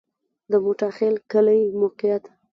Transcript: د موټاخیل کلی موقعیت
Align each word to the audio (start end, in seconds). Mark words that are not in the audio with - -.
د 0.51 0.53
موټاخیل 0.65 1.15
کلی 1.31 1.61
موقعیت 1.81 2.23